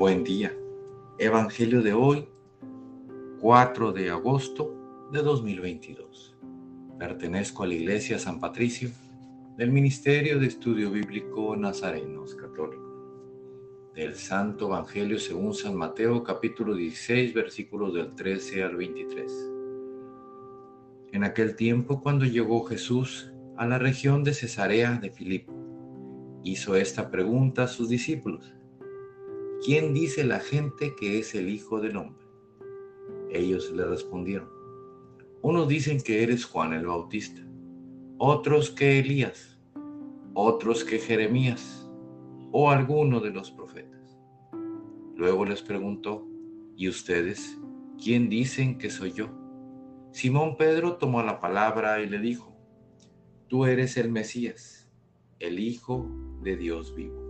[0.00, 0.56] Buen día.
[1.18, 2.26] Evangelio de hoy,
[3.38, 6.38] 4 de agosto de 2022.
[6.98, 8.88] Pertenezco a la Iglesia San Patricio
[9.58, 12.88] del Ministerio de Estudio Bíblico Nazarenos Católicos.
[13.94, 19.50] Del Santo Evangelio según San Mateo capítulo 16 versículos del 13 al 23.
[21.12, 25.52] En aquel tiempo cuando llegó Jesús a la región de Cesarea de Filipo,
[26.42, 28.54] hizo esta pregunta a sus discípulos.
[29.62, 32.24] ¿Quién dice la gente que es el Hijo del Hombre?
[33.30, 34.48] Ellos le respondieron.
[35.42, 37.42] Unos dicen que eres Juan el Bautista,
[38.16, 39.60] otros que Elías,
[40.32, 41.86] otros que Jeremías
[42.52, 44.18] o alguno de los profetas.
[45.14, 46.26] Luego les preguntó,
[46.74, 47.58] ¿y ustedes
[48.02, 49.28] quién dicen que soy yo?
[50.10, 52.56] Simón Pedro tomó la palabra y le dijo,
[53.48, 54.90] Tú eres el Mesías,
[55.38, 56.08] el Hijo
[56.40, 57.29] de Dios vivo.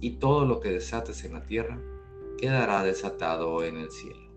[0.00, 1.80] y todo lo que desates en la tierra
[2.38, 4.28] quedará desatado en el cielo.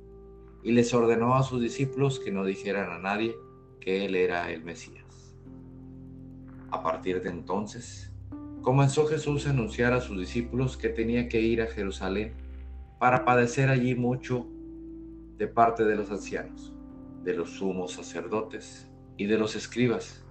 [0.64, 3.36] Y les ordenó a sus discípulos que no dijeran a nadie
[3.80, 5.36] que él era el Mesías.
[6.70, 8.12] A partir de entonces,
[8.62, 12.34] comenzó Jesús a anunciar a sus discípulos que tenía que ir a Jerusalén
[13.00, 14.48] para padecer allí mucho
[15.38, 16.74] de parte de los ancianos,
[17.24, 20.24] de los sumos sacerdotes y de los escribas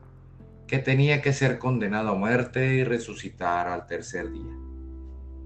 [0.66, 4.69] que tenía que ser condenado a muerte y resucitar al tercer día.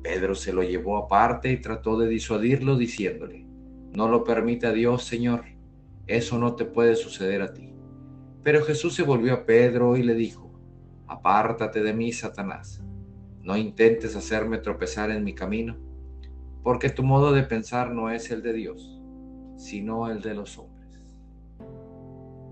[0.04, 3.46] Pedro se lo llevó aparte y trató de disuadirlo diciéndole,
[3.94, 5.46] no lo permita Dios, Señor,
[6.06, 7.74] eso no te puede suceder a ti.
[8.42, 10.52] Pero Jesús se volvió a Pedro y le dijo,
[11.06, 12.84] apártate de mí, Satanás,
[13.40, 15.78] no intentes hacerme tropezar en mi camino,
[16.62, 19.00] porque tu modo de pensar no es el de Dios,
[19.56, 21.00] sino el de los hombres.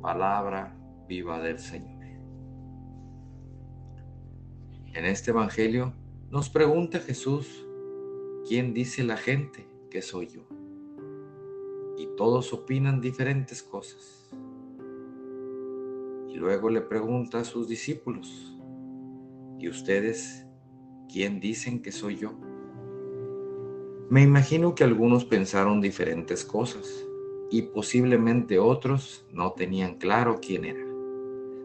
[0.00, 0.75] Palabra
[1.06, 2.00] viva del Señor.
[4.94, 5.93] En este Evangelio
[6.32, 7.66] nos pregunta Jesús,
[8.48, 10.41] ¿quién dice la gente que soy yo?
[11.98, 14.31] Y todos opinan diferentes cosas.
[16.31, 18.59] Y luego le pregunta a sus discípulos,
[19.59, 20.47] ¿y ustedes
[21.12, 22.32] quién dicen que soy yo?
[24.09, 27.06] Me imagino que algunos pensaron diferentes cosas
[27.50, 30.87] y posiblemente otros no tenían claro quién era.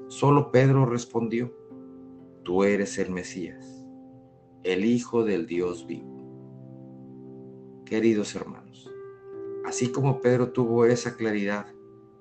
[0.09, 1.53] Solo Pedro respondió,
[2.43, 3.76] tú eres el Mesías,
[4.67, 6.13] el Hijo del Dios vivo.
[7.85, 8.91] Queridos hermanos,
[9.65, 11.67] así como Pedro tuvo esa claridad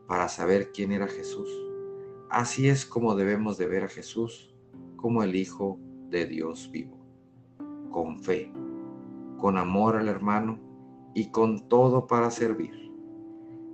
[0.07, 1.51] para saber quién era Jesús,
[2.31, 4.55] así es como debemos de ver a Jesús
[4.95, 6.97] como el Hijo de Dios vivo,
[7.91, 8.53] con fe,
[9.39, 10.61] con amor al hermano
[11.15, 12.93] y con todo para servir.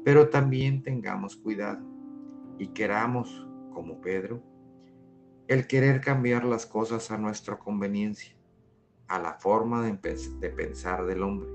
[0.02, 1.84] Pero también tengamos cuidado
[2.58, 4.42] y queramos, como Pedro,
[5.46, 8.34] el querer cambiar las cosas a nuestra conveniencia,
[9.12, 11.46] a la forma de, de, pensar del hombre.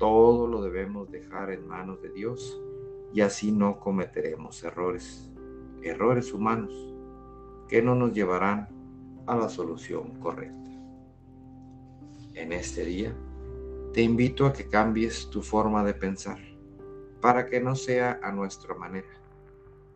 [0.00, 2.60] Todo lo debemos dejar en manos de Dios
[3.12, 5.30] y así no cometeremos errores,
[5.80, 6.72] errores humanos,
[7.68, 8.68] que no nos llevarán
[9.26, 10.58] a la solución correcta.
[12.34, 13.14] En este día,
[13.92, 16.40] te invito a que cambies tu forma de pensar
[17.20, 19.22] para que no sea a nuestra manera,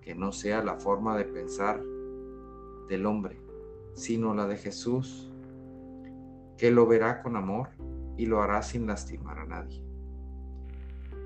[0.03, 1.83] que no sea la forma de pensar
[2.89, 3.41] del hombre,
[3.95, 5.28] sino la de Jesús,
[6.59, 7.71] que lo verá con amor
[8.19, 9.83] y lo hará sin lastimar a nadie.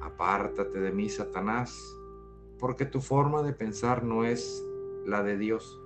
[0.01, 1.77] Apártate de mí, Satanás,
[2.59, 4.63] porque tu forma de pensar no es
[5.05, 5.81] la de Dios,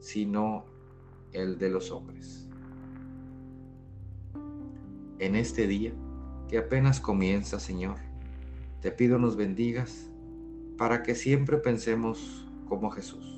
[0.00, 0.64] sino
[1.32, 2.48] el de los hombres.
[5.18, 5.92] En este día,
[6.48, 7.96] que apenas comienza, Señor,
[8.80, 10.10] te pido nos bendigas
[10.78, 13.36] para que siempre pensemos como Jesús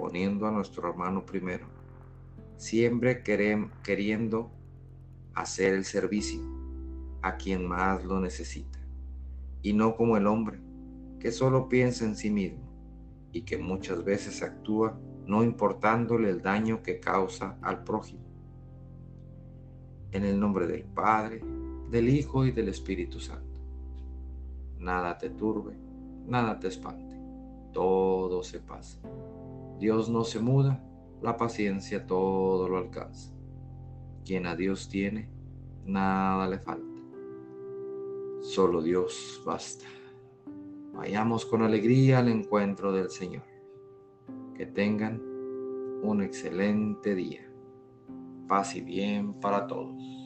[0.00, 1.66] poniendo a nuestro hermano primero,
[2.60, 4.50] siempre queriendo
[5.32, 6.42] hacer el servicio
[7.22, 8.78] a quien más lo necesita,
[9.62, 10.60] y no como el hombre,
[11.20, 12.60] que solo piensa en sí mismo
[13.32, 18.20] y que muchas veces actúa no importándole el daño que causa al prójimo.
[20.12, 21.40] En el nombre del Padre,
[21.90, 23.58] del Hijo y del Espíritu Santo.
[24.78, 25.78] Nada te turbe,
[26.26, 27.16] nada te espante,
[27.72, 28.98] todo se pasa.
[29.78, 30.84] Dios no se muda,
[31.22, 33.32] la paciencia todo lo alcanza.
[34.24, 35.28] Quien a Dios tiene,
[35.84, 37.02] Nada le falta.
[38.42, 39.86] Solo Dios basta.
[40.92, 43.44] Vayamos con alegría al encuentro del Señor.
[44.54, 45.20] Que tengan
[46.02, 47.50] un excelente día.
[48.46, 50.19] Paz y bien para todos.